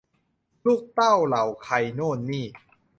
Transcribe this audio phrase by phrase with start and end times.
[0.65, 2.45] ลูกเต้าเหล่าใครโน่นนี่